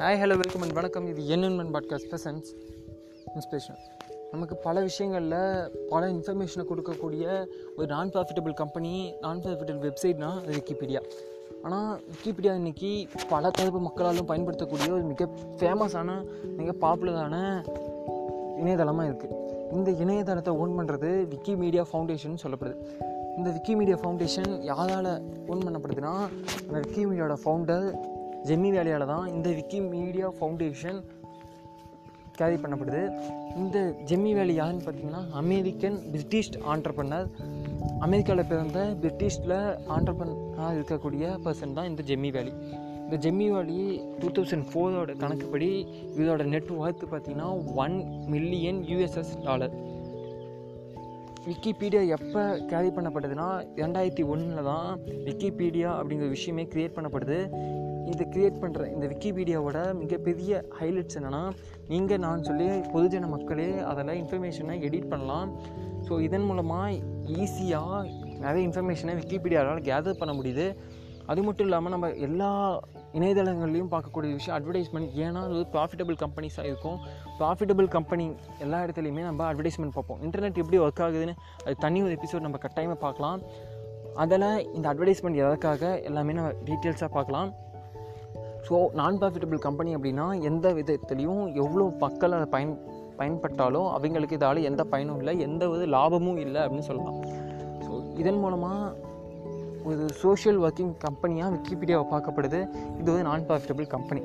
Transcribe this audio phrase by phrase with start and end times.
[0.00, 1.06] Hi hello welcome and வணக்கம்.
[1.06, 2.48] இது என்னென்மன் podcast பெசன்ஸ்
[3.34, 3.78] inspiration
[4.32, 7.24] நமக்கு பல விஷயங்களில் பல இன்ஃபர்மேஷனை கொடுக்கக்கூடிய
[7.76, 11.00] ஒரு non profitable company non profitable வெப்சைட்னா அது விக்கிபீடியா
[11.62, 15.28] ஆனால் விக்கிபீடியா இன்றைக்கி பல தரப்பு மக்களாலும் பயன்படுத்தக்கூடிய ஒரு மிக
[15.60, 16.24] ஃபேமஸான
[16.56, 17.62] மிக பாப்புலரான
[18.56, 19.36] இணையதளமாக இருக்குது
[19.72, 22.78] இந்த இணையதளத்தை ஓன் பண்ணுறது விக்கிமீடியா ஃபவுண்டேஷன் சொல்லப்படுது.
[23.36, 26.14] இந்த விக்கிமீடியா ஃபவுண்டேஷன் யாரால் ஓன் பண்ணப்படுதுன்னா
[26.68, 27.86] அந்த விக்கிமீடியாவோட ஃபவுண்டர்
[28.48, 31.00] ஜெம்மி வேலையால் தான் இந்த விக்கிமீடியா ஃபவுண்டேஷன்
[32.38, 33.00] கேரி பண்ணப்படுது.
[33.60, 33.78] இந்த
[34.10, 37.26] ஜெம்மி வேலி யாருன்னு பார்த்தீங்கன்னா அமெரிக்கன் பிரிட்டிஷ் ஆண்டர்பனர்
[38.06, 39.56] அமெரிக்காவில் பிறந்த பிரிட்டிஷில்
[39.96, 42.52] ஆண்டர்பனாக இருக்கக்கூடிய பர்சன் தான் இந்த ஜெம்மி வேலி.
[43.04, 43.80] இந்த ஜெம்மி வேலி
[44.20, 45.70] டூ தௌசண்ட் ஃபோரோட கணக்குப்படி
[46.20, 47.48] இதோட நெட் ஒர்த் பார்த்தீங்கன்னா
[47.84, 47.96] one
[48.34, 49.74] million USS dollar
[51.48, 52.40] Wikipedia எப்போ
[52.72, 53.48] கேரி பண்ணப்பட்டதுன்னா
[53.82, 54.88] ரெண்டாயிரத்தி ஒன்றில் தான்
[55.28, 57.38] விக்கிபீடியா அப்படிங்கிற விஷயமே க்ரியேட் பண்ணப்படுது.
[58.12, 61.42] இதை க்ரியேட் பண்ணுற இந்த விக்கிபீடியாவோட மிகப்பெரிய ஹைலைட்ஸ் என்னென்னா
[61.92, 65.50] நீங்கள் நான் சொல்லி பொதுஜன மக்களே அதில் இன்ஃபர்மேஷனை எடிட் பண்ணலாம்.
[66.06, 66.88] ஸோ இதன் மூலமாக
[67.42, 68.00] ஈஸியாக
[68.44, 70.66] நிறைய இன்ஃபர்மேஷனை விக்கிபீடியாவால் கேதர் பண்ண முடியுது.
[71.30, 72.48] அது மட்டும் இல்லாமல் நம்ம எல்லா
[73.18, 76.98] இணையதளங்கள்லையும் பார்க்கக்கூடிய விஷயம் அட்வர்டைஸ்மெண்ட் ஏன்னா அது ப்ராஃபிட்டபிள் கம்பெனிஸாக இருக்கும்.
[77.40, 78.24] ப்ராஃபிட்டபிள் கம்பெனி
[78.64, 80.20] எல்லா இடத்துலையுமே நம்ம அட்வர்டைஸ்மெண்ட் பார்ப்போம்.
[80.26, 83.40] இன்டர்நெட் எப்படி ஒர்க் ஆகுதுன்னு அது தனி ஒரு எபிசோட் நம்ம கட்டாயமாக பார்க்கலாம்.
[84.24, 87.50] அதில் இந்த அட்வர்டைஸ்மெண்ட் எதற்காக எல்லாமே நம்ம டீட்டெயில்ஸாக பார்க்கலாம்.
[88.68, 92.74] ஸோ நான் ப்ராஃபிட்டபிள் கம்பெனி அப்படின்னா எந்த விதத்துலேயும் எவ்வளோ மக்கள் அதை பயன்
[93.20, 97.18] பயன்பட்டாலும் அவங்களுக்கு இதால் எந்த பயனும் இல்லை எந்த வித லாபமும் இல்லை அப்படின்னு சொல்லலாம்.
[97.84, 97.90] ஸோ
[98.22, 99.08] இதன் மூலமாக
[99.88, 102.60] ஒரு சோஷியல் ஒர்க்கிங் கம்பெனியாக விக்கிபீடியாவை பார்க்கப்படுது.
[103.00, 104.22] இது வந்து நான் ப்ராஃபிட்டபிள் கம்பெனி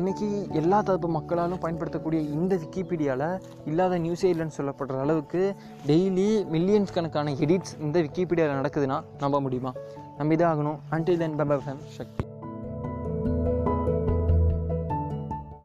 [0.00, 0.26] இன்றைக்கி
[0.60, 3.38] எல்லா தரப்பு மக்களாலும் பயன்படுத்தக்கூடிய இந்த விக்கிபீடியாவில்
[3.70, 5.42] இல்லாத நியூஸே இல்லைன்னு சொல்லப்படுற அளவுக்கு
[5.90, 9.72] டெய்லி மில்லியன்ஸ் கணக்கான எடிட்ஸ் இந்த விக்கிபீடியாவில் நடக்குதுன்னா நம்ப முடியுமா?
[10.18, 12.25] நம்பி தான் ஆகணும் அன்டில் தென் பபம் சக்தி.